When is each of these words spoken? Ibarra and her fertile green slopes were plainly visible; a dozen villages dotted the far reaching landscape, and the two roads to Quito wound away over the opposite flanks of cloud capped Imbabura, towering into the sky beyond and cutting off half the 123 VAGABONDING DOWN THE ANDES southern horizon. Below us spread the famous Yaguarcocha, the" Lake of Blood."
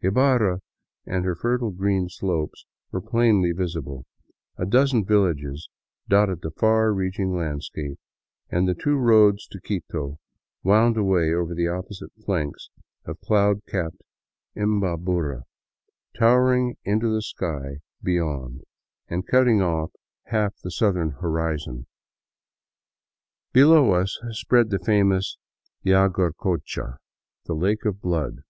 Ibarra 0.00 0.60
and 1.06 1.24
her 1.24 1.34
fertile 1.34 1.72
green 1.72 2.08
slopes 2.08 2.66
were 2.92 3.00
plainly 3.00 3.50
visible; 3.50 4.06
a 4.56 4.64
dozen 4.64 5.04
villages 5.04 5.68
dotted 6.08 6.42
the 6.42 6.52
far 6.52 6.92
reaching 6.94 7.36
landscape, 7.36 7.98
and 8.48 8.68
the 8.68 8.76
two 8.76 8.96
roads 8.96 9.44
to 9.48 9.60
Quito 9.60 10.20
wound 10.62 10.96
away 10.96 11.34
over 11.34 11.52
the 11.52 11.66
opposite 11.66 12.12
flanks 12.24 12.70
of 13.06 13.20
cloud 13.22 13.66
capped 13.66 14.00
Imbabura, 14.54 15.42
towering 16.16 16.76
into 16.84 17.12
the 17.12 17.20
sky 17.20 17.78
beyond 18.04 18.62
and 19.08 19.26
cutting 19.26 19.60
off 19.60 19.90
half 20.26 20.54
the 20.62 20.70
123 20.80 21.10
VAGABONDING 21.10 21.16
DOWN 21.16 21.86
THE 23.50 23.62
ANDES 23.64 23.66
southern 23.66 23.82
horizon. 23.82 23.82
Below 23.82 23.92
us 23.94 24.20
spread 24.30 24.70
the 24.70 24.78
famous 24.78 25.36
Yaguarcocha, 25.84 26.98
the" 27.46 27.54
Lake 27.64 27.84
of 27.84 28.00
Blood." 28.00 28.42